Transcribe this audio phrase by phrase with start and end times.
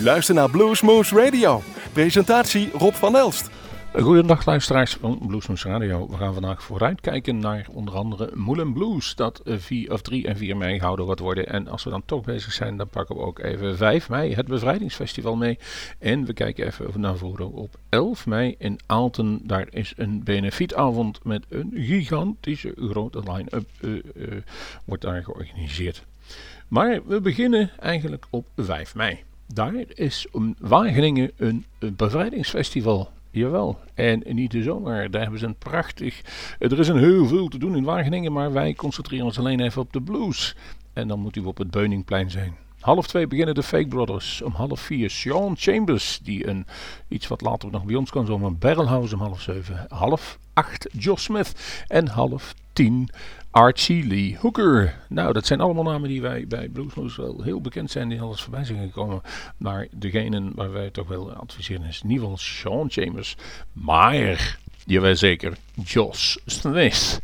[0.00, 1.62] U luistert naar Bluesmoose Radio.
[1.92, 3.50] Presentatie Rob van Elst.
[3.92, 6.08] Goedendag luisteraars van Bluesmoose Radio.
[6.08, 9.14] We gaan vandaag vooruitkijken naar onder andere Moulin Blues.
[9.14, 11.46] Dat 4 of 3 en 4 mei gehouden gaat worden.
[11.46, 14.46] En als we dan toch bezig zijn, dan pakken we ook even 5 mei het
[14.48, 15.58] bevrijdingsfestival mee.
[15.98, 19.40] En we kijken even naar voren op 11 mei in Aalten.
[19.42, 23.68] Daar is een benefietavond met een gigantische grote line-up.
[23.80, 24.36] Uh, uh,
[24.84, 26.04] wordt daar georganiseerd.
[26.68, 29.28] Maar we beginnen eigenlijk op 5 mei.
[29.52, 33.10] Daar is in Wageningen een, een bevrijdingsfestival.
[33.30, 35.10] Jawel, en niet de zomer.
[35.10, 36.20] Daar hebben ze een prachtig.
[36.58, 39.82] Er is een heel veel te doen in Wageningen, maar wij concentreren ons alleen even
[39.82, 40.56] op de blues.
[40.92, 42.56] En dan moet u op het Beuningplein zijn.
[42.80, 44.42] Half twee beginnen de Fake Brothers.
[44.42, 46.66] Om half vier Sean Chambers, die een
[47.08, 48.54] iets wat later nog bij ons kan zomaar.
[48.54, 49.86] Barrelhouse om half zeven.
[49.88, 51.82] Half acht Josh Smith.
[51.86, 53.08] En half tien
[53.50, 54.94] Archie Lee Hooker.
[55.08, 58.42] Nou, dat zijn allemaal namen die wij bij Bluesmoose wel heel bekend zijn, die alles
[58.42, 59.22] voorbij zijn gekomen.
[59.56, 63.36] Maar degene waar wij toch wel adviseren is in ieder geval Sean Chambers.
[63.72, 67.20] Maar, jawel zeker, Josh Smith.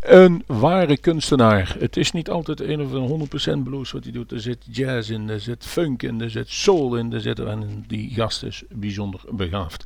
[0.00, 1.76] Een ware kunstenaar.
[1.78, 4.32] Het is niet altijd een of een 100% blues wat hij doet.
[4.32, 7.84] Er zit jazz in, er zit funk in, er zit soul in, er zit, en
[7.86, 9.84] die gast is bijzonder begaafd.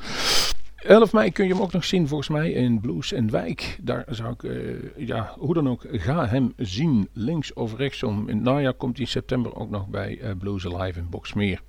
[0.85, 3.79] 11 mei kun je hem ook nog zien volgens mij in Blues en Wijk.
[3.83, 7.09] Daar zou ik, uh, ja, hoe dan ook, ga hem zien.
[7.13, 8.29] Links of rechtsom.
[8.29, 11.61] In het najaar komt hij in september ook nog bij uh, Blues Alive in Boxmeer.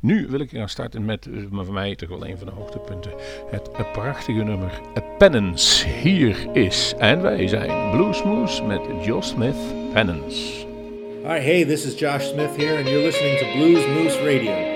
[0.00, 3.12] Nu wil ik gaan starten met, maar voor mij toch wel een van de hoogtepunten.
[3.50, 4.80] Het prachtige nummer
[5.18, 5.88] Penance.
[5.88, 9.56] Hier is, en wij zijn Bluesmoose met Josh Smith
[9.92, 10.66] Penance.
[11.22, 14.69] Hi, hey, this is Josh Smith here and you're listening to Blues Moose Radio.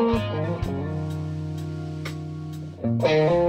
[0.00, 0.24] Thank
[3.04, 3.39] you.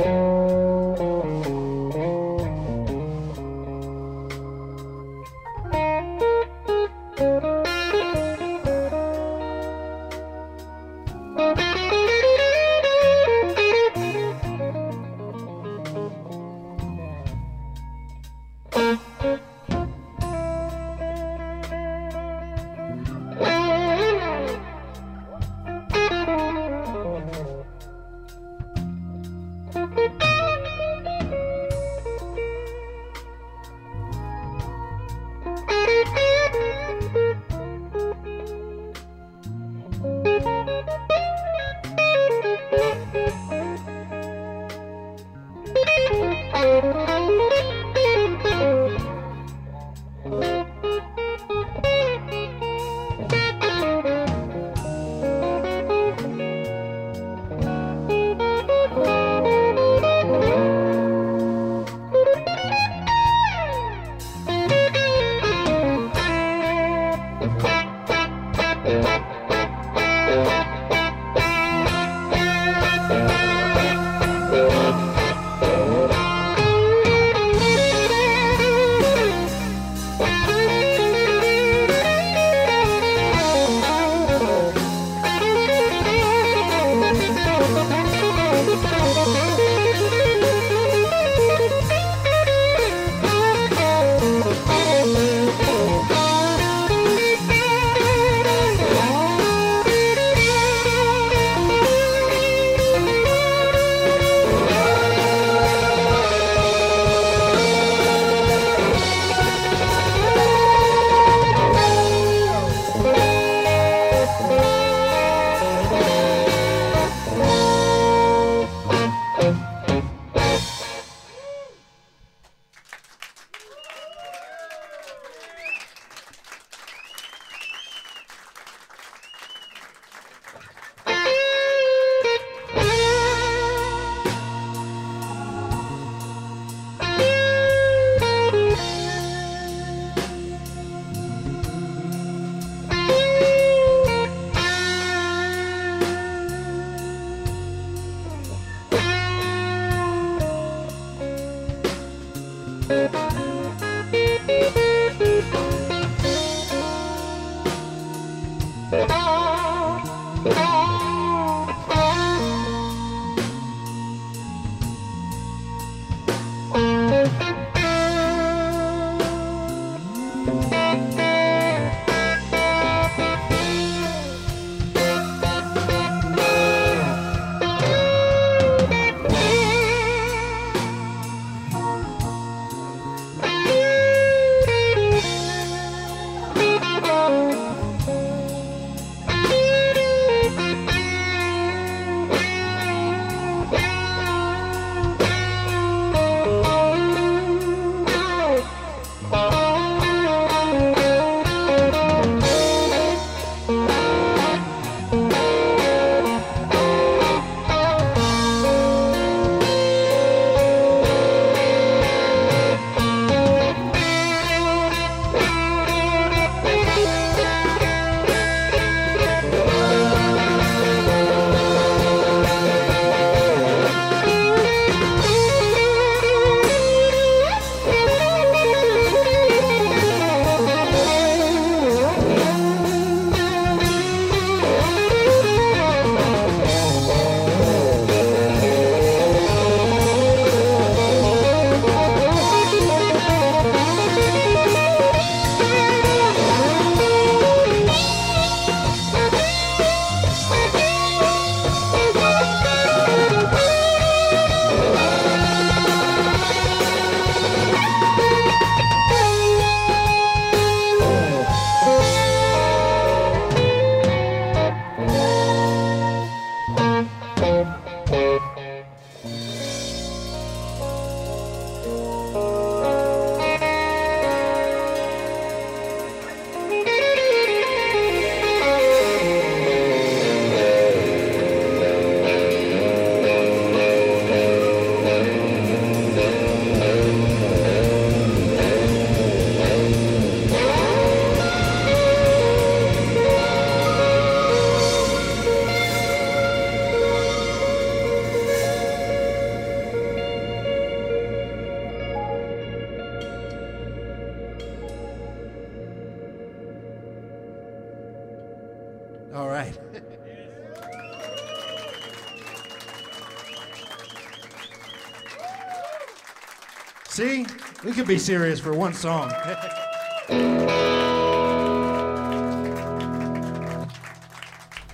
[318.06, 319.32] Be serious for one song.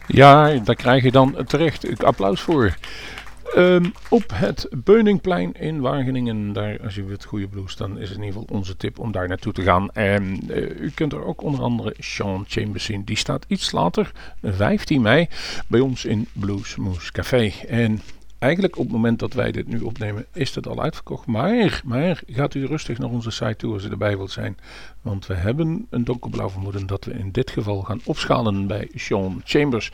[0.08, 2.78] Ja, daar krijg je dan terecht applaus voor.
[3.56, 8.18] Ehm, op het Beuningplein in Wageningen, daar, als je wilt goede blues, dan is het
[8.18, 9.92] in ieder geval onze tip om daar naartoe te gaan.
[9.92, 13.04] En uh, u kunt er ook onder andere Sean Chambers zien.
[13.04, 14.12] Die staat iets later,
[14.44, 15.28] 15 mei,
[15.68, 17.54] bij ons in Blues Moose Café.
[17.68, 18.02] En
[18.39, 21.25] eigenlijk op het moment dat wij dit nu opnemen, is het al uitverkocht.
[21.25, 24.58] Maar, maar gaat u rustig naar onze site toe als u erbij wilt zijn.
[25.01, 29.41] Want we hebben een donkerblauw vermoeden dat we in dit geval gaan opschalen bij Sean
[29.44, 29.91] Chambers.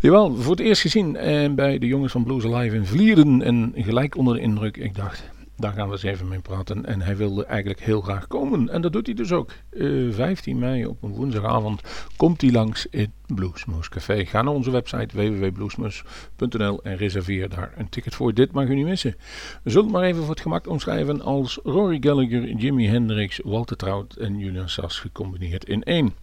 [0.00, 3.42] Jawel, voor het eerst gezien eh, bij de jongens van Blues Alive in Vlieren.
[3.42, 6.86] En gelijk onder de indruk, ik dacht, daar gaan we eens even mee praten.
[6.86, 8.68] En hij wilde eigenlijk heel graag komen.
[8.68, 9.52] En dat doet hij dus ook.
[9.70, 11.82] Uh, eh, 15 mei op een woensdagavond
[12.16, 14.24] komt hij langs in Bluesmoose Café.
[14.24, 18.34] Ga naar onze website www.bluesmoose.nl en reserveer daar een ticket voor.
[18.34, 19.16] Dit mag u niet missen.
[19.62, 23.76] We zullen het maar even voor het gemak omschrijven als Rory Gallagher, Jimi Hendrix, Walter
[23.76, 26.14] Trout en Julian Sass gecombineerd in één.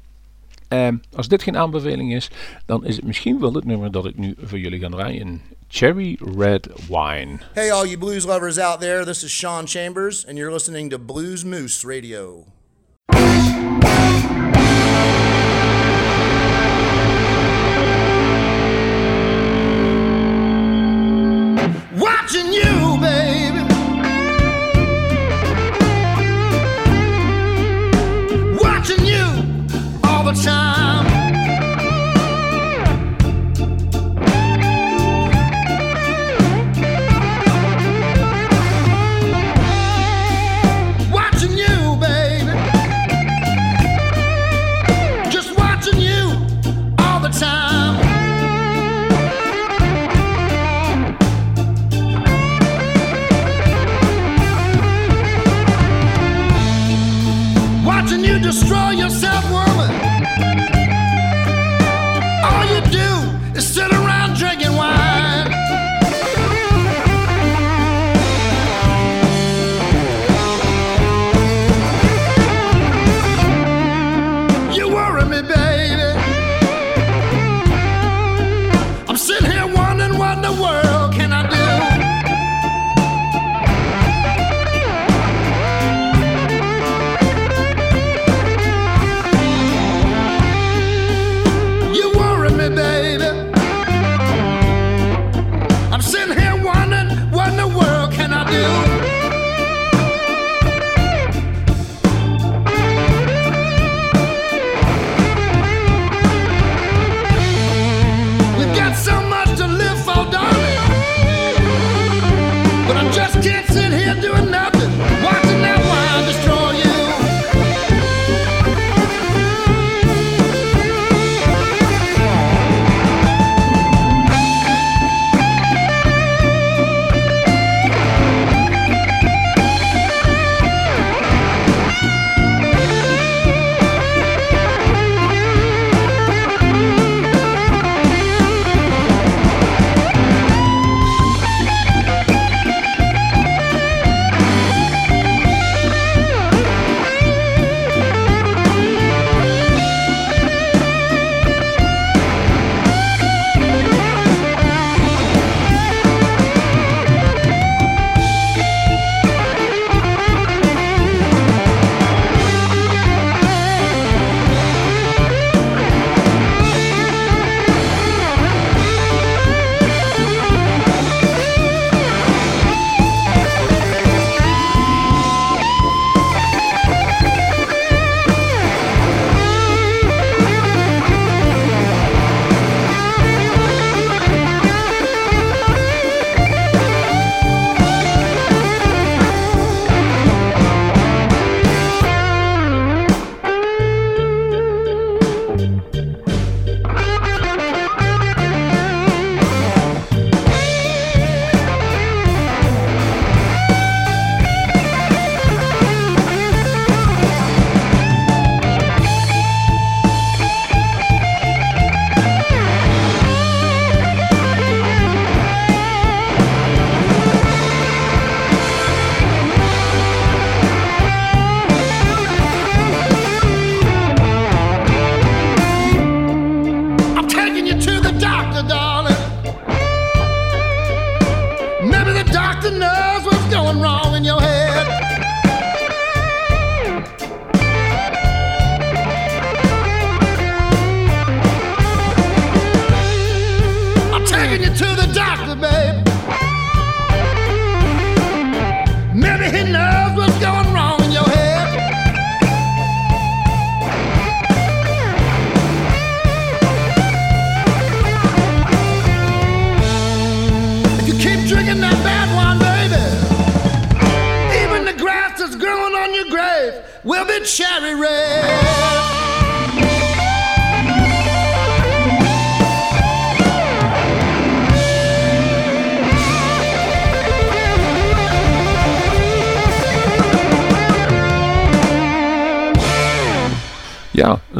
[0.69, 2.29] Uh, als dit geen aanbeveling is,
[2.65, 5.41] dan is het misschien wel het nummer dat ik nu voor jullie ga draaien.
[5.73, 7.43] Cherry Red Wine.
[7.55, 10.99] Hey, all you blues lovers out there, this is Sean Chambers, and you're listening to
[10.99, 12.45] Blues Moose Radio.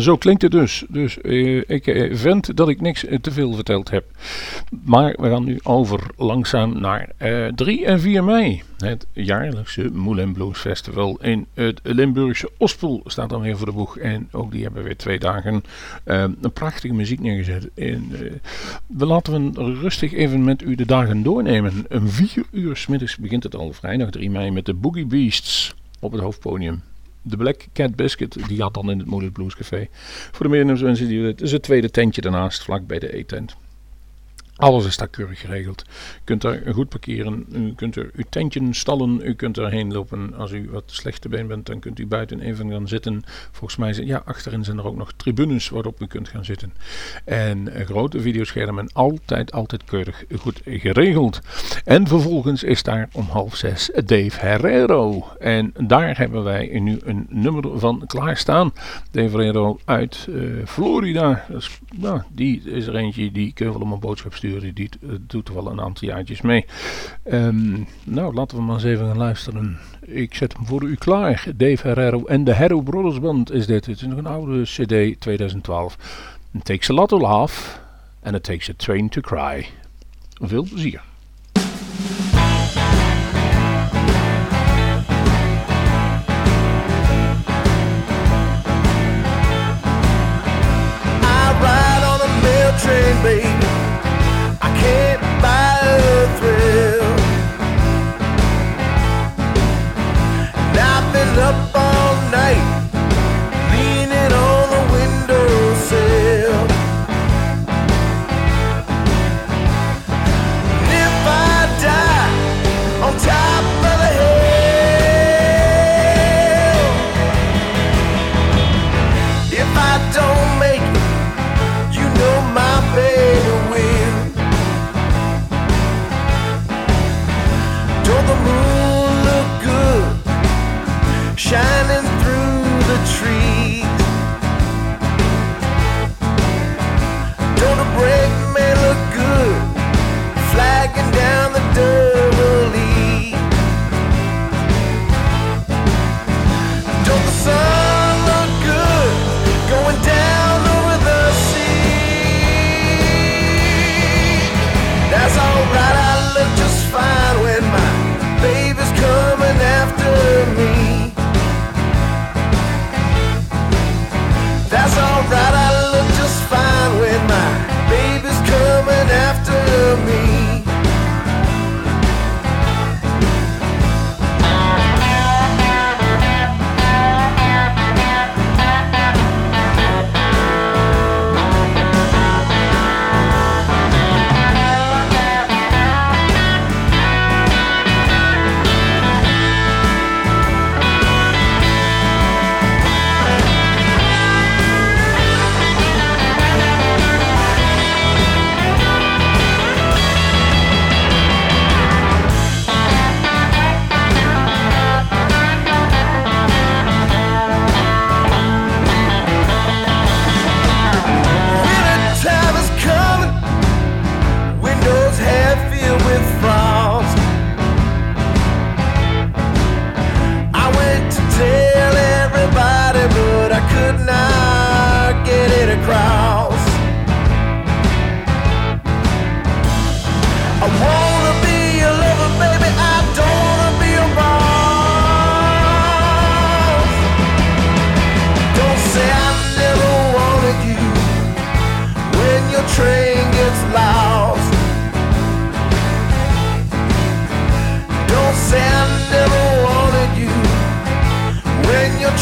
[0.03, 0.83] Zo klinkt het dus.
[0.89, 4.05] Dus eh, ik eh, vind dat ik niks eh, te veel verteld heb.
[4.83, 8.63] Maar we gaan nu over langzaam naar eh, 3 en 4 mei.
[8.77, 13.97] Het jaarlijkse Moulin Blues Festival in het Limburgse Ospel staat dan weer voor de boeg.
[13.97, 15.63] En ook die hebben weer twee dagen
[16.03, 17.69] een prachtige muziek neergezet.
[17.75, 18.11] En,
[18.87, 21.85] we laten we rustig even met u de dagen doornemen.
[21.89, 25.75] Om 4 uur 's middags begint het al vrijdag 3 mei met de Boogie Beasts
[25.99, 26.81] op het hoofdpodium
[27.23, 29.87] de Black Cat Biscuit, die had dan in het Moelis Blues Café.
[30.31, 33.55] Voor de meerdere mensen die het is het tweede tentje daarnaast, vlak bij de eetent.
[34.63, 35.83] Alles is daar keurig geregeld.
[35.87, 40.33] U kunt daar goed parkeren, u kunt er uw tentje stallen, u kunt erheen lopen.
[40.33, 43.23] Als u wat slechte been bent, dan kunt u buiten even gaan zitten.
[43.51, 46.73] Volgens mij zijn, ja, achterin zijn er ook nog tribunes waarop u kunt gaan zitten.
[47.25, 51.39] En grote videoschermen, altijd, altijd keurig goed geregeld.
[51.83, 55.27] En vervolgens is daar om half zes Dave Herrero.
[55.39, 58.73] En daar hebben wij nu een nummer van klaarstaan.
[59.11, 61.45] Dave Herrero uit eh, Florida.
[61.95, 64.52] Nou, die is er eentje die wel om een boodschap sturen.
[64.59, 66.65] Die eh, doet wel een aantal jaartjes mee.
[67.23, 69.77] Ehm, nou, laten we maar eens even gaan luisteren.
[70.01, 71.45] Ik zet hem voor u klaar.
[71.55, 73.85] Dave Herrero en de Herro Brothers Band is dit.
[73.85, 75.97] Het is nog een oude cd 2012.
[76.51, 77.79] It takes a lot to laugh
[78.23, 79.65] and it takes a train to cry.
[80.41, 81.12] Veel plezier.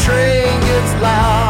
[0.02, 1.41] Train gets lost.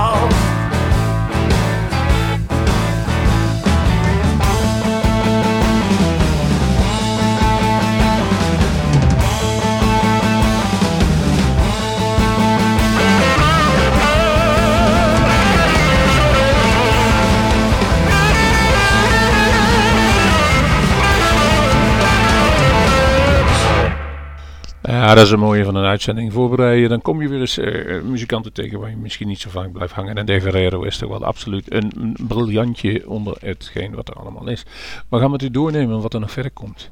[25.12, 26.88] Ja, dat is een mooie van een uitzending voorbereiden.
[26.88, 29.92] Dan kom je weer eens uh, muzikanten tegen waar je misschien niet zo vaak blijft
[29.92, 30.14] hangen.
[30.14, 34.64] En Guerrero is toch wel absoluut een, briljantje onder hetgeen wat er allemaal is.
[35.08, 36.90] Maar gaan we het u doornemen wat er nog verder komt.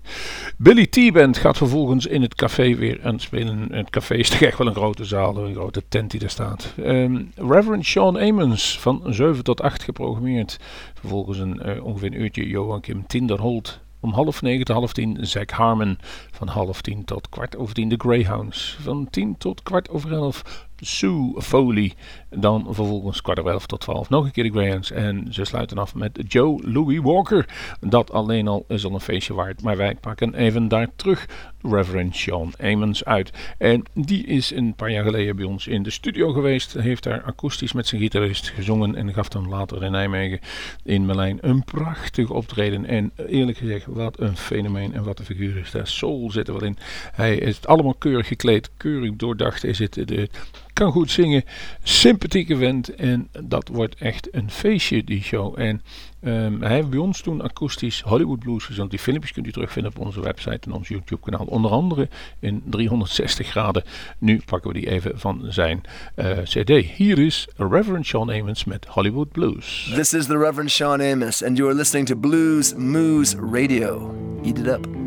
[0.56, 3.68] Billy T-Band gaat vervolgens in het café weer aan het spelen.
[3.72, 6.74] Het café is toch echt wel een grote zaal, een grote tent die er staat.
[6.78, 10.58] Um, Reverend Sean Amons van 7 tot 8 geprogrammeerd.
[10.94, 15.50] Vervolgens een uh, ongeveer een uurtje Joachim Tinderholt om half negen tot half tien Zack
[15.50, 15.98] Harmon.
[16.30, 18.76] Van half tien tot kwart over tien de Greyhounds.
[18.80, 21.92] Van tien tot kwart over elf Sue Foley.
[22.30, 24.90] Dan vervolgens kwart over elf tot twaalf nog een keer de Greyhounds.
[24.90, 27.48] En ze sluiten af met Joe Louis Walker.
[27.80, 29.62] Dat alleen al is al een feestje waard.
[29.62, 31.28] Maar wij pakken even daar terug
[31.62, 33.32] Reverend Sean Amons uit.
[33.58, 36.72] En die is een paar jaar geleden bij ons in de studio geweest.
[36.72, 38.94] Heeft daar akoestisch met zijn gitarist gezongen.
[38.94, 40.40] En gaf dan later in Nijmegen
[40.84, 42.86] in Merlijn een prachtig optreden.
[42.86, 45.86] En eerlijk gezegd, wat een fenomeen en wat een figuur is daar.
[45.86, 46.76] Soul zit er wel in.
[47.12, 49.94] Hij is allemaal keurig gekleed, keurig doordacht is het.
[49.94, 50.28] De,
[50.72, 51.44] kan goed zingen,
[52.20, 55.58] sympathieke vent en dat wordt echt een feestje die show.
[55.58, 55.82] En
[56.24, 58.90] um, hij heeft bij ons toen akoestisch Hollywood Blues gezongen.
[58.90, 61.44] Die filmpjes kunt u terugvinden op onze website en ons YouTube kanaal.
[61.46, 63.82] Onder andere in 360 graden.
[64.18, 65.80] Nu pakken we die even van zijn
[66.16, 66.68] uh, cd.
[66.96, 69.92] Hier is Reverend Sean Amos met Hollywood Blues.
[69.94, 74.14] This is the Reverend Sean Amos and you are listening to Blues Moose Radio.
[74.42, 74.99] Eat it up.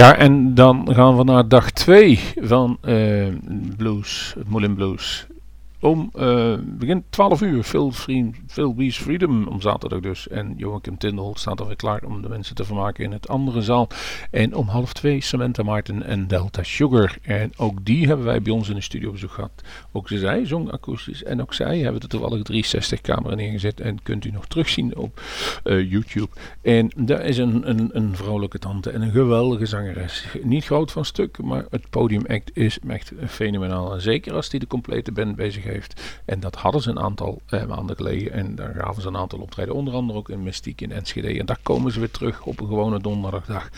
[0.00, 3.26] Ja, en dan gaan we naar dag 2 van eh,
[3.76, 5.26] Blues, Moulin Blues.
[5.80, 10.28] Om eh, begin 12 uur, Phil, Bees Freedom om zaterdag dus.
[10.28, 13.88] En Joachim Tinderholt staat alweer klaar om de mensen te vermaken in het andere zaal.
[14.30, 17.16] En om half twee Samantha Martin en Delta Sugar.
[17.22, 19.50] En ook die hebben wij bij ons in de studio bezoek gehad.
[19.92, 21.24] Ook zij zong akoestisch.
[21.24, 23.80] En ook zij hebben de toevallig 360 camera neergezet.
[23.80, 25.22] En kunt u nog terugzien op
[25.64, 26.28] eh, YouTube.
[26.62, 30.26] En daar is een, een, een vrolijke tante en een geweldige zangeres.
[30.42, 33.94] Niet groot van stuk, maar het podiumact is echt fenomenaal.
[33.94, 35.68] En zeker als die de complete band bezig heeft.
[36.24, 38.32] En dat hadden ze een aantal eh, maanden geleden.
[38.32, 39.74] En daar gaven ze een aantal optreden.
[39.74, 41.38] Onder andere ook in Mystiek in Enschede.
[41.38, 43.68] En daar komen ze weer terug op een gewone donderdagdag.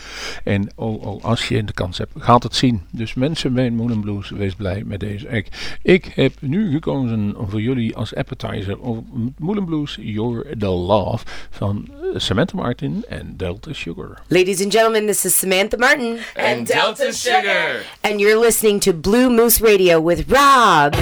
[0.45, 2.83] En oh, oh, als je de kans hebt, gaat het zien.
[2.91, 5.57] Dus mensen bij Moon Blues, wees blij met deze act.
[5.83, 9.07] Ik heb nu gekozen voor jullie als appetizer op
[9.39, 14.23] Moon Blues You're the Love van eh, Samantha Martin en Delta Sugar.
[14.29, 16.19] Ladies and gentlemen, this is Samantha Martin.
[16.35, 17.85] And Delta Sugar.
[18.01, 20.95] And you're listening to Blue Moose Radio with Rob.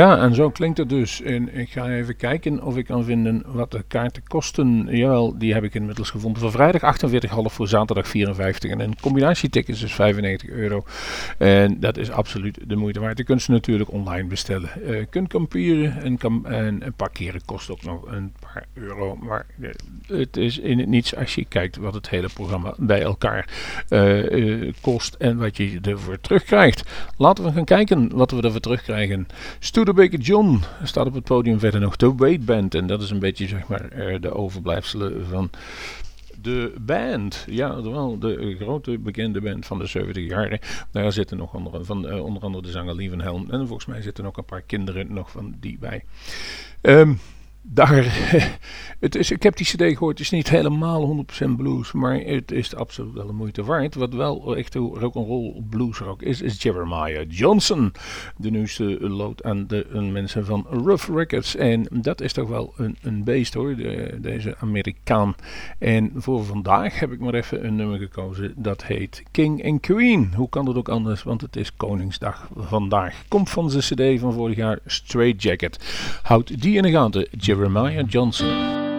[0.00, 1.22] Ja, en zo klinkt het dus.
[1.22, 4.86] En ik ga even kijken of ik kan vinden wat de kaarten kosten.
[4.90, 6.42] Jawel, die heb ik inmiddels gevonden.
[6.42, 8.70] Voor vrijdag 48,5 voor zaterdag 54.
[8.70, 10.84] En een combinatieticket is 95 euro.
[11.38, 13.18] En dat is absoluut de moeite waard.
[13.18, 14.70] Je kunt ze natuurlijk online bestellen.
[14.82, 19.16] Eh, Je kunt kamperen en, en, en parkeren kost ook nog een paar euro.
[19.16, 19.70] Maar eh,
[20.06, 23.48] het is in het niets als je kijkt wat het hele programma bij elkaar
[23.88, 26.82] eh, kost en wat je ervoor terugkrijgt.
[27.16, 29.26] Laten we gaan kijken wat we ervoor terugkrijgen.
[29.90, 32.74] Studebaker John staat op het podium verder nog de Wait Band.
[32.74, 35.50] En dat is een beetje zeg maar eh, de overblijfselen van
[36.42, 37.44] de band.
[37.48, 40.58] Ja, wel de grote bekende band van de 70 jaren.
[40.90, 43.50] Daar zitten nog andere, van, eh, onder andere de zanger Lievenhelm.
[43.50, 46.04] En volgens mij zitten ook een paar kinderen nog van die bij.
[46.80, 47.12] Ehm,
[47.62, 48.04] daar,
[49.00, 52.50] het is, ik heb die cd gehoord, het is niet helemaal 100% blues, maar het
[52.50, 53.94] is absoluut wel de moeite waard.
[53.94, 57.92] Wat wel echt rock'n'roll blues rock is, is Jeremiah Johnson,
[58.36, 61.56] de nieuwste lood aan de mensen van Rough Records.
[61.56, 65.34] En dat is toch wel een, een beest hoor, de- deze Amerikaan.
[65.78, 70.32] En voor vandaag heb ik maar even een nummer gekozen, dat heet King and Queen.
[70.34, 73.22] Hoe kan dat ook anders, want het is Koningsdag vandaag.
[73.28, 73.82] Komt van zijn
[74.14, 75.78] cd van vorig jaar, Straight Jacket.
[76.22, 78.89] Houd die in de gaten, Jeremiah Johnson.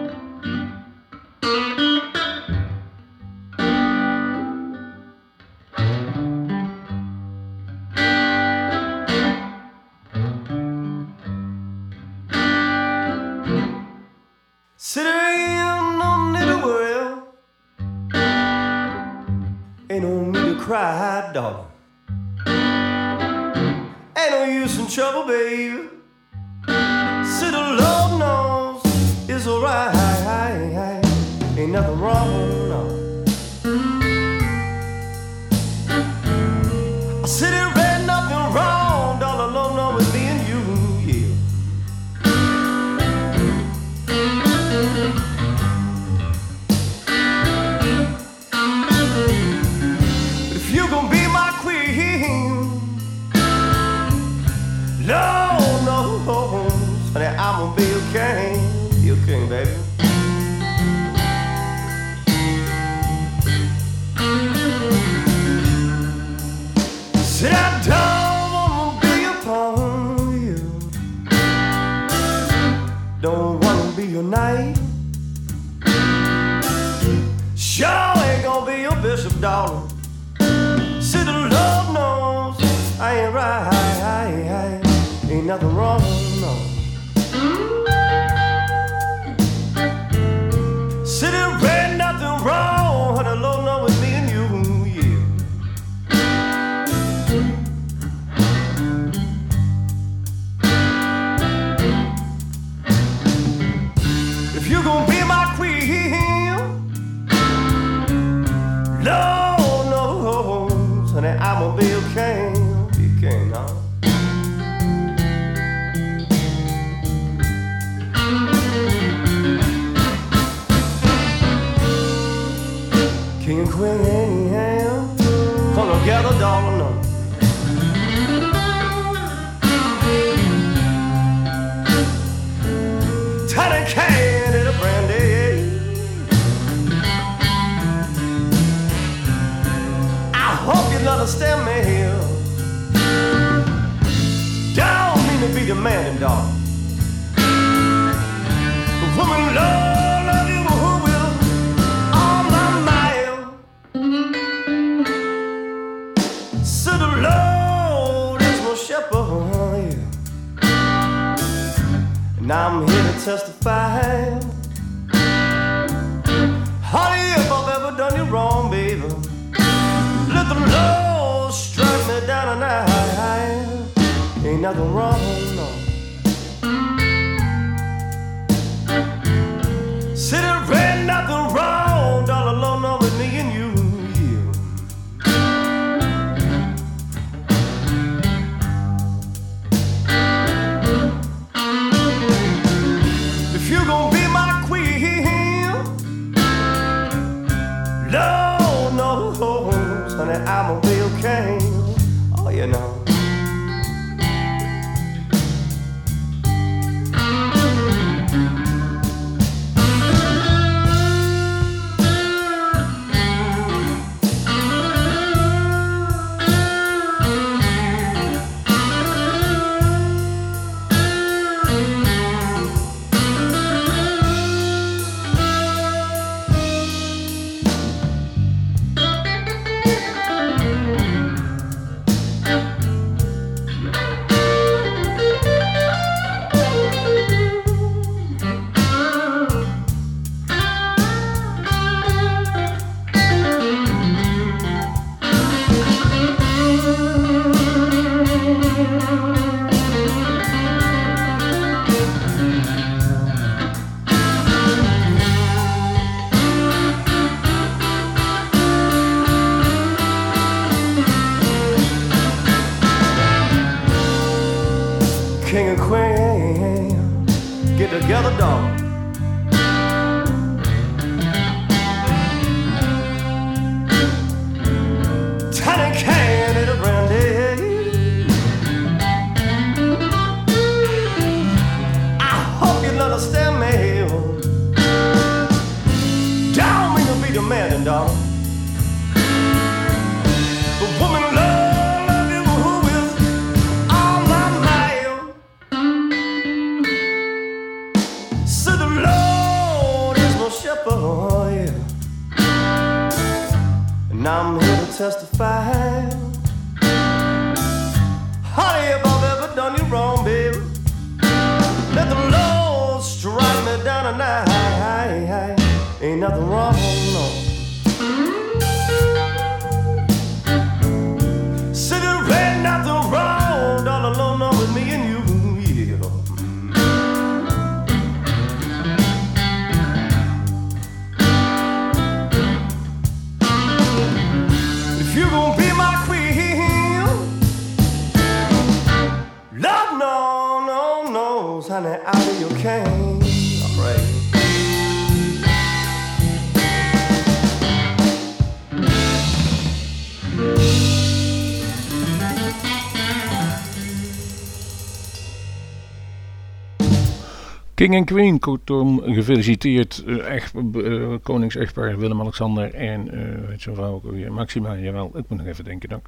[357.82, 360.02] King en Queen, kortom gefeliciteerd.
[360.06, 364.76] eh, echt, eh, koningsechtpaar Willem-Alexander en eh weet je weer, Maxima.
[364.76, 366.02] Jawel, ik moet nog even denken dan.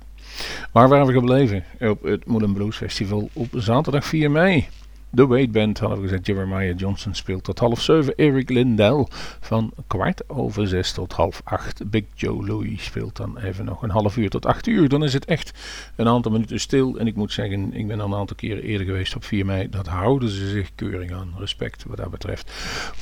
[0.73, 1.65] Waar waren we gebleven?
[1.81, 4.69] Op het Moulin Blues Festival op zaterdag 4 mei.
[5.15, 8.15] De Wade Band, hadden we gezegd, Jeremiah Johnson speelt tot half zeven.
[8.17, 9.07] Eric Lindell
[9.41, 11.91] van kwart over zes tot half acht.
[11.91, 14.89] Big Joe Louis speelt dan even nog een half uur tot acht uur.
[14.89, 15.53] Dan is het echt
[15.97, 16.99] een aantal minuten stil.
[16.99, 19.71] En ik moet zeggen, ik ben al een aantal keren eerder geweest op 4 mei.
[19.71, 21.35] Dat houden ze zich keurig aan.
[21.39, 22.53] Respect wat dat betreft.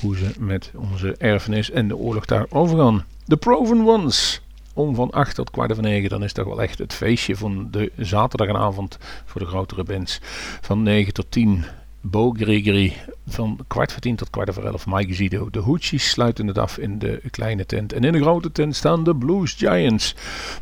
[0.01, 3.05] Hoe ze met onze erfenis en de oorlog daar overgaan.
[3.27, 4.43] The Proven Ones
[4.75, 6.11] om van 8 tot kwart over 9.
[6.11, 10.19] Dan is toch wel echt het feestje van de zaterdagavond voor de grotere bands.
[10.61, 11.65] Van 9 tot 10.
[12.03, 12.93] Bo Gregory
[13.27, 14.87] van kwart voor 10 tot kwart over 11.
[14.87, 15.51] Mike Zido.
[15.51, 17.93] De Hoochies sluiten het af in de kleine tent.
[17.93, 20.15] En in de grote tent staan de Blues Giants.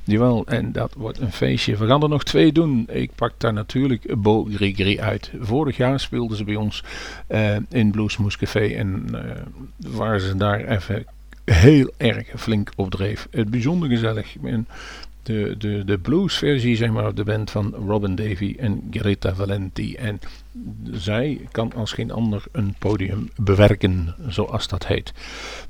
[0.05, 1.77] Jawel, en dat wordt een feestje.
[1.77, 2.87] We gaan er nog twee doen.
[2.91, 5.33] Ik pak daar natuurlijk Bo Gregory uit.
[5.41, 6.85] Vorig jaar speelden ze bij ons
[7.27, 8.67] eh, in Blues Moose Café.
[8.67, 9.43] En eh,
[9.77, 11.07] waren ze daar even
[11.45, 13.29] heel erg flink op dreef.
[13.31, 14.37] Het bijzonder gezellig.
[14.43, 14.67] En
[15.23, 19.95] de, de, de bluesversie zeg maar, op de band van Robin Davy en Greta Valenti.
[19.95, 20.21] En
[20.93, 25.13] zij kan als geen ander een podium bewerken, zoals dat heet.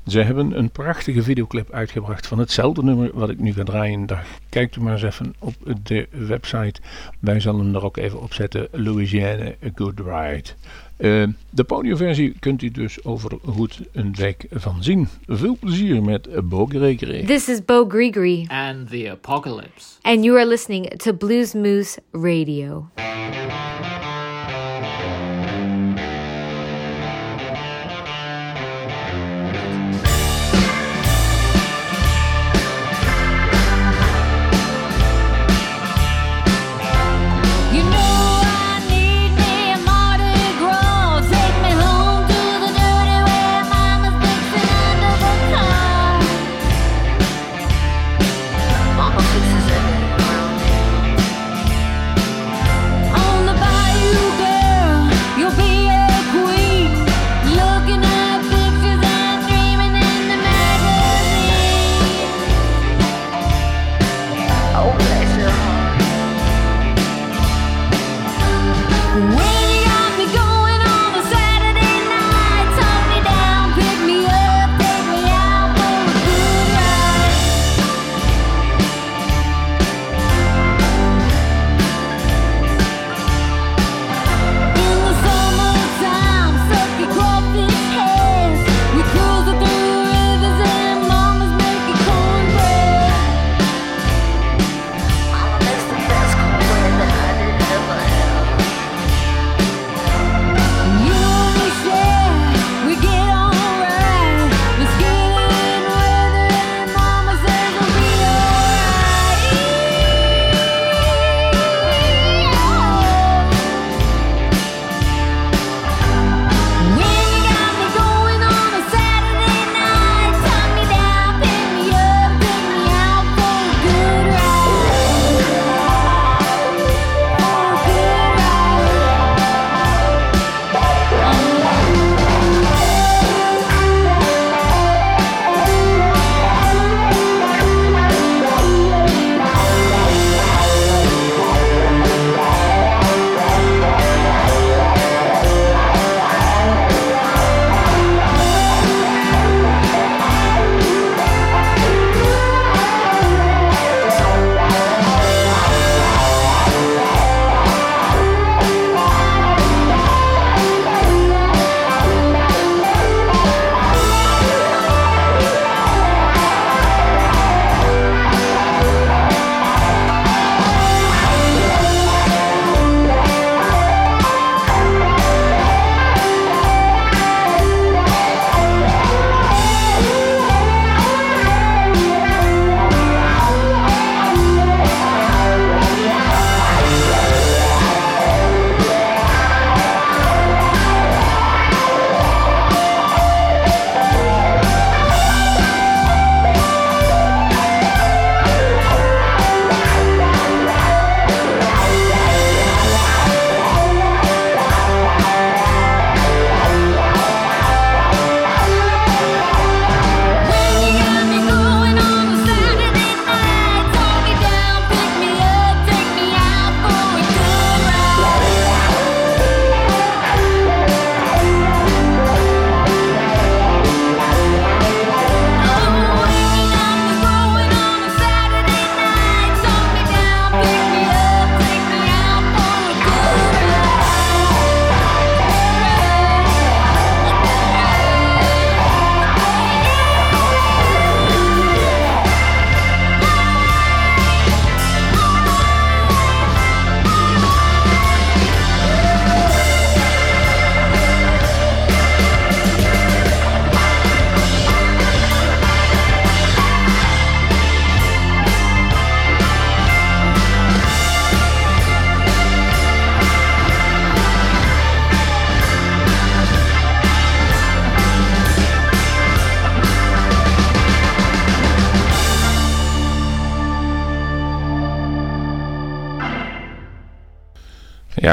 [0.07, 4.05] Ze hebben een prachtige videoclip uitgebracht van hetzelfde nummer wat ik nu ga draaien.
[4.05, 6.81] Daar kijkt u maar eens even op de website.
[7.19, 8.67] Wij zullen hem er ook even op zetten.
[8.71, 10.49] Louisiana A Good Ride.
[10.97, 15.07] Uh, de podiumversie kunt u dus over goed een week van zien.
[15.27, 17.25] Veel plezier met Bo Gregory.
[17.25, 18.45] This is Bo Gregory.
[18.47, 19.85] And the Apocalypse.
[20.01, 22.89] And you are listening to Blues Moose Radio.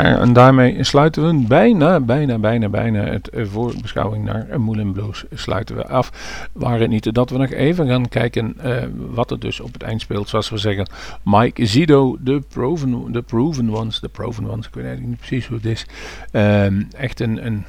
[0.05, 5.77] En daarmee sluiten we bijna, bijna, bijna, bijna het eh, voorbeschouwing naar Moulin Blues sluiten
[5.77, 6.49] we af.
[6.53, 9.83] Waar het niet dat we nog even gaan kijken eh, wat er dus op het
[9.83, 10.29] eind speelt.
[10.29, 10.89] Zoals we zeggen,
[11.25, 15.47] Mike Zido, de proven, de proven ones, de proven ones, ik weet eigenlijk niet precies
[15.47, 15.87] hoe het is.
[16.31, 17.65] Ehm, echt een, een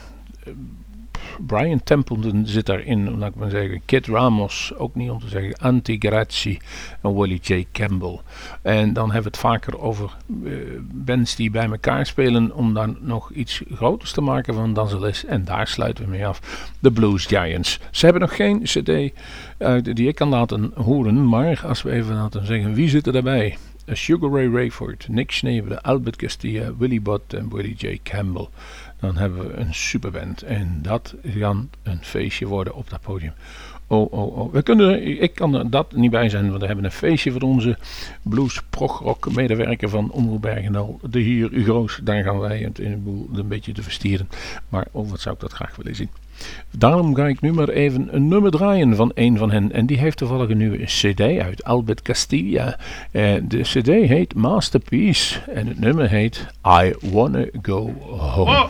[1.47, 3.81] Brian Templeton zit daarin, laat ik maar zeggen.
[3.85, 5.57] Kid Ramos, ook niet om te zeggen.
[5.57, 6.59] Anti Grazzi
[7.01, 7.65] en Willie J.
[7.71, 8.19] Campbell.
[8.61, 12.97] En dan hebben we het vaker over uh, bands die bij elkaar spelen om dan
[13.01, 15.25] nog iets groters te maken van dan ze.
[15.27, 16.67] En daar sluiten we mee af.
[16.79, 17.79] De Blues Giants.
[17.91, 22.15] Ze hebben nog geen cd uh, die ik kan laten horen, maar als we even
[22.15, 23.57] laten zeggen, wie zit er daarbij?
[23.93, 27.99] Sugar Ray Rayford, Nick Schneider, Albert Castilla, Willie Bott en Willie J.
[28.03, 28.47] Campbell
[29.00, 30.41] dan hebben we een superband.
[30.41, 33.34] En dat kan een feestje worden op dat podium.
[33.88, 34.54] Oh, oh, oh.
[34.54, 37.41] We kunnen, ik kan er dat niet bij zijn, want we hebben een feestje voor
[37.41, 37.78] onze
[38.22, 41.00] blues progrock medewerker van Omroep Bergendal.
[41.10, 44.30] De hier Groos, daar gaan wij het in boel een beetje te verstieren.
[44.70, 46.10] Maar oh, wat zou ik dat graag willen zien.
[46.77, 49.71] Daarom ga ik nu maar even een nummer draaien van een van hen.
[49.71, 52.77] En die heeft toevallig een nieuwe cd uit, Albert Castilla.
[53.11, 55.39] En de cd heet Masterpiece.
[55.53, 58.57] En het nummer heet I Wanna Go Home.
[58.57, 58.67] One,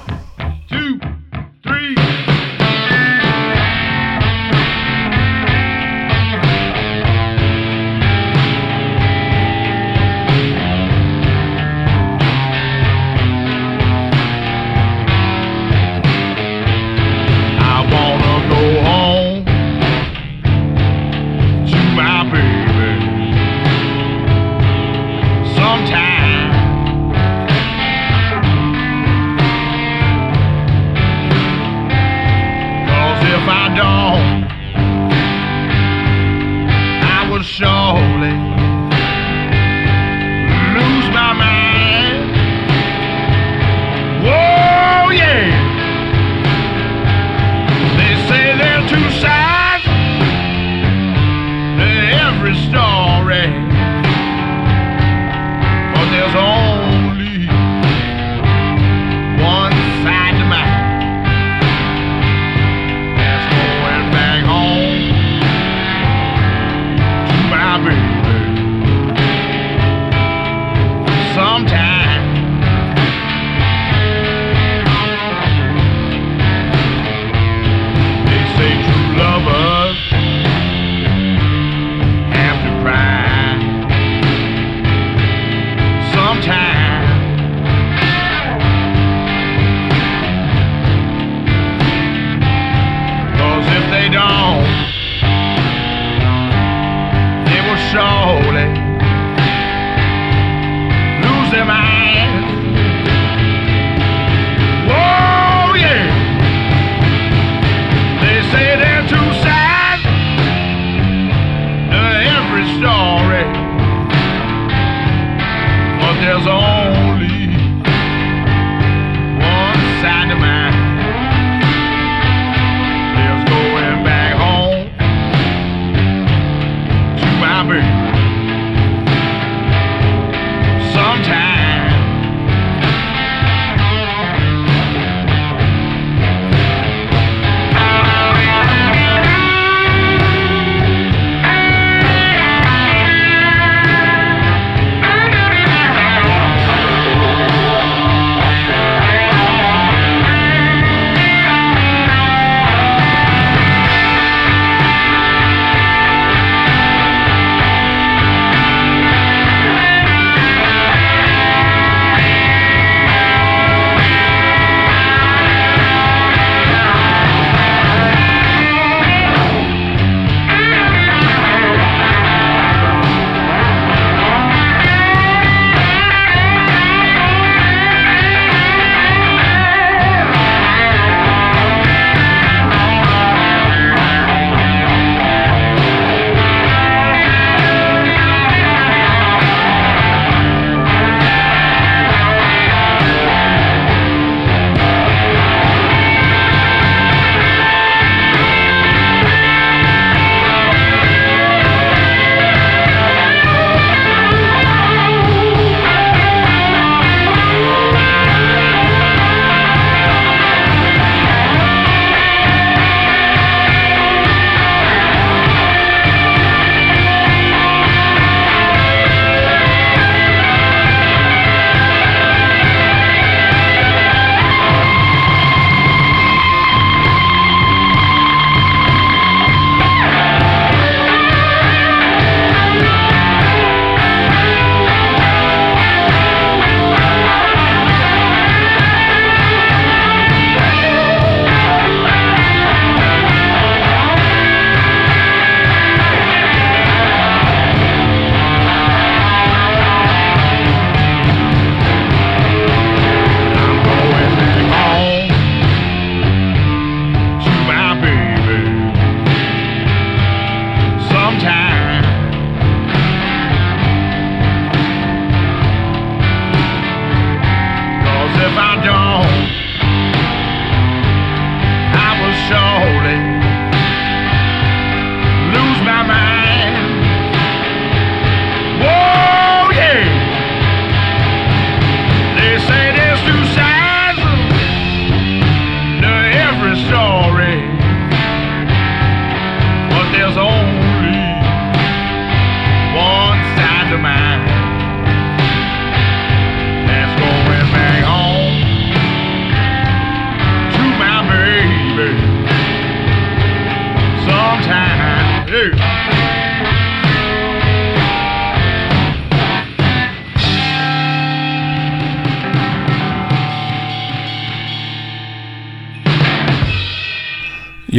[116.38, 116.99] his own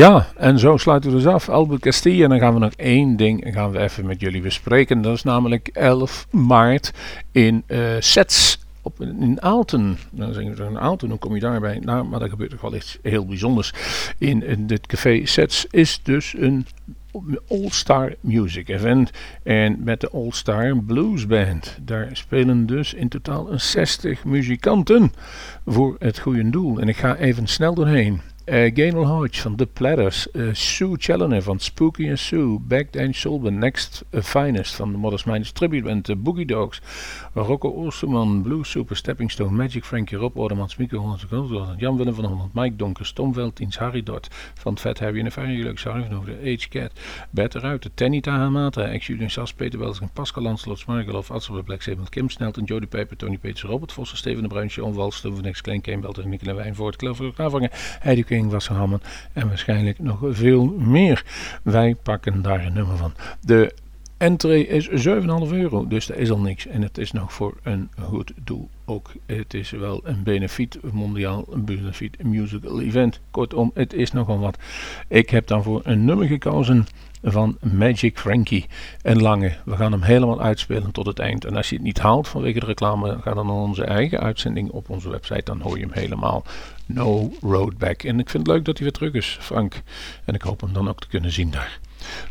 [0.01, 1.48] Ja, en zo sluiten we dus af.
[1.48, 2.24] Albert Castilla.
[2.24, 5.03] En dan gaan we nog één ding gaan we even met jullie bespreken.
[5.03, 6.92] Dat is namelijk 11 maart
[7.32, 8.59] in eh Sets.
[8.82, 11.78] Op, in Aalten, dan zeggen we in Aalten, hoe kom je daarbij?
[11.78, 13.72] Nou, maar daar gebeurt toch wel iets heel bijzonders.
[14.18, 16.66] In, in dit café Sets is dus een
[17.48, 19.11] All-Star Music Event.
[19.42, 21.78] En met de All-Star Blues Band.
[21.82, 25.12] Daar spelen dus in totaal een 60 muzikanten
[25.66, 26.78] voor het goede doel.
[26.78, 28.20] En ik ga even snel doorheen.
[28.47, 33.59] Uh, Gaynell Hodge van The Platters, eh, Sue Challoner van Spooky and Sue, Backdance Sullivan,
[33.59, 35.53] Next eh, Finest van de Modest Minds.
[35.53, 36.80] Tribute Band, de Boogie Dogs,
[37.34, 41.24] Rocco Oosterman, Blue Super, Stepping Stone, Magic Frankie, Rob Ordermans, Mieke Hollands,
[41.76, 44.28] Jan Willem van Holland, Mike Donker, Tom Veltiens, Harry Dort.
[44.55, 46.93] Van Fat Heavy en de Sarah van Hoofden, H Cat,
[47.30, 51.82] Bert eruit, de Tenny Tahamata, ex Julian Sas, Peter Welsing, Pascal Lanslot, Smargelov, Adsel Black
[51.82, 55.62] Sabel, Kim Snelton, Jody Pijper, Tony Peters, Robert Vossen, Steven de Bruin, John Steven Next,
[55.62, 57.70] Klein Kane, en Mikkel en Wijnvoort, Clover Klavangen,
[58.01, 59.01] Heidi King, Wasserhammen
[59.33, 61.24] en waarschijnlijk nog veel meer.
[61.62, 63.12] Wij pakken daar een nummer van.
[63.41, 63.74] De
[64.16, 64.95] entree is 7,5
[65.51, 66.66] euro, dus dat is al niks.
[66.66, 69.12] En het is nog voor een goed doel ook.
[69.26, 73.20] Het is wel een benefiet, mondiaal benefiet musical event.
[73.31, 74.59] Kortom, het is nogal wat.
[75.09, 76.87] Ik heb daarvoor een nummer gekozen
[77.22, 78.66] van Magic Frankie
[79.03, 79.57] en Lange.
[79.64, 81.45] We gaan hem helemaal uitspelen tot het eind.
[81.45, 84.70] En als je het niet haalt vanwege de reclame, ga dan naar onze eigen uitzending
[84.70, 85.45] op onze website.
[85.45, 86.45] Dan hoor je hem helemaal.
[86.95, 88.03] No Road Back.
[88.03, 89.82] En ik vind het leuk dat hij weer terug is, Frank.
[90.24, 91.78] En ik hoop hem dan ook te kunnen zien daar.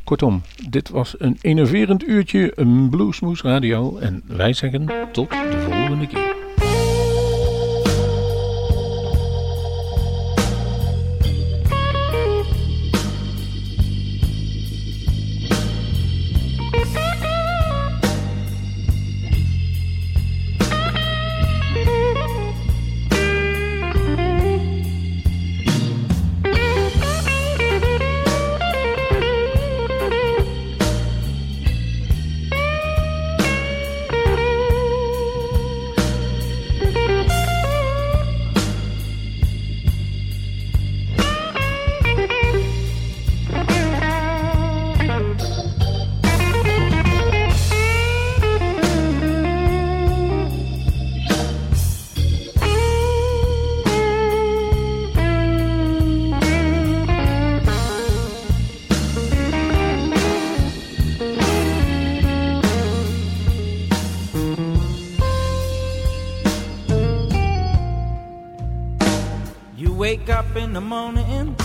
[0.04, 3.98] Kortom, dit was een enerverend uurtje een Bluesmoes Radio.
[3.98, 6.39] En wij zeggen tot de volgende keer.
[70.70, 71.56] In the morning,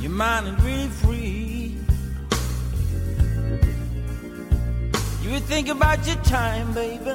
[0.00, 1.76] your mind is really free.
[5.22, 7.12] You would think about your time, baby,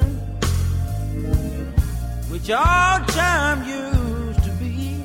[2.32, 5.04] which all time used to be.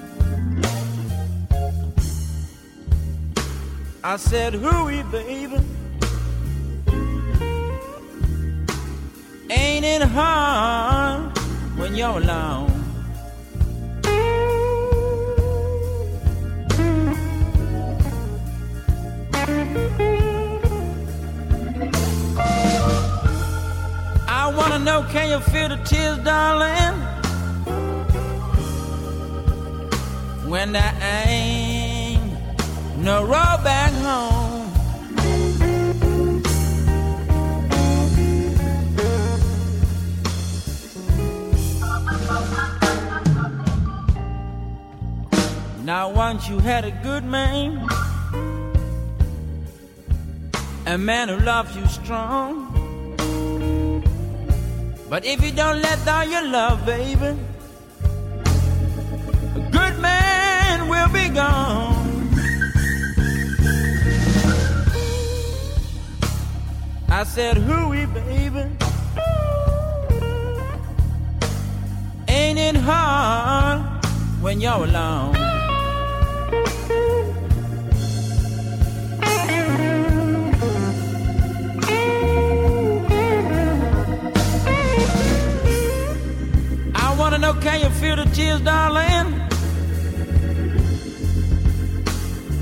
[4.04, 5.58] I said, hooey, baby.
[9.50, 11.36] Ain't it hard
[11.76, 12.67] when you're alone?
[24.88, 26.94] Know, can you feel the tears, darling?
[30.48, 32.22] When there ain't
[32.96, 34.72] no road back home.
[45.84, 47.86] Now once you had a good man,
[50.86, 52.67] a man who loved you strong.
[55.10, 57.34] But if you don't let down your love, baby,
[59.56, 62.28] a good man will be gone.
[67.08, 68.68] I said, hooey, baby.
[72.28, 73.80] Ain't it hard
[74.42, 75.37] when you're alone?
[88.48, 89.32] is, darling,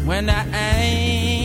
[0.06, 1.35] when I ain't.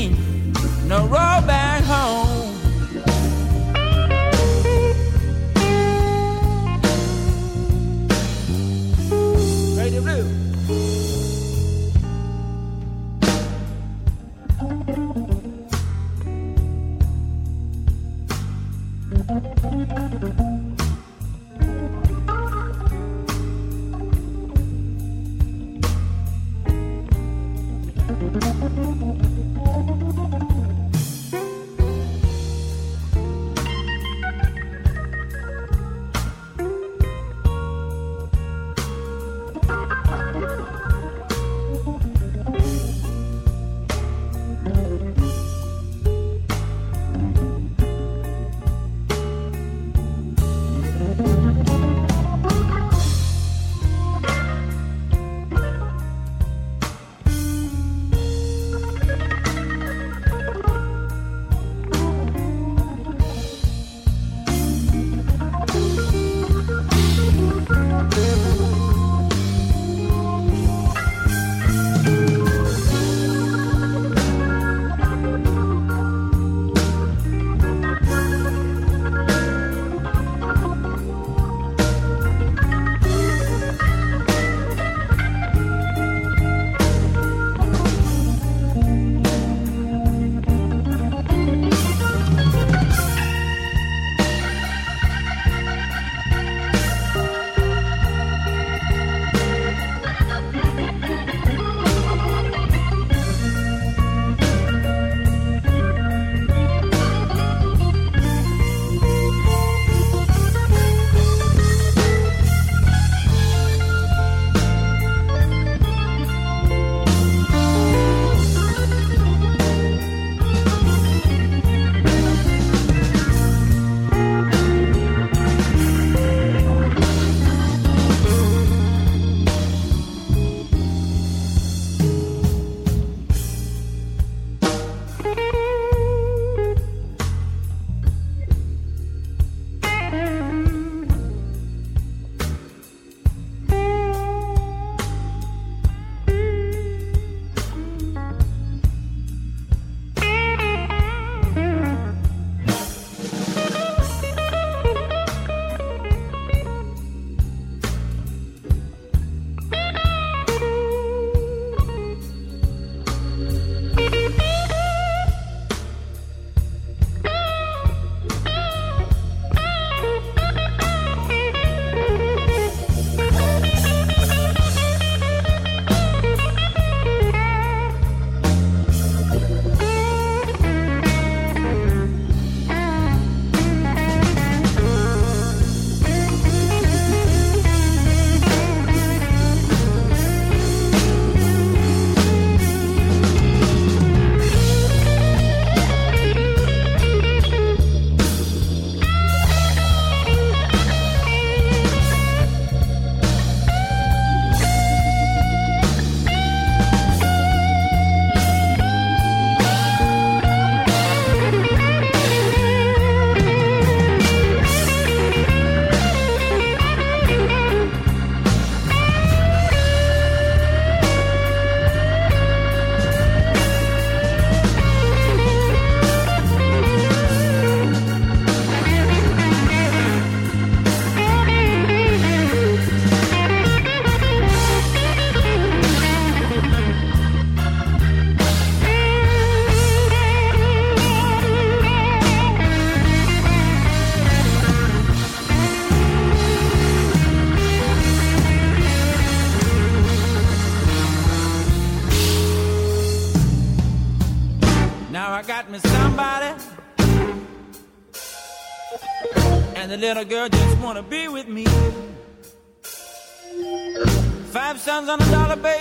[264.91, 265.80] guns on a dollar, baby.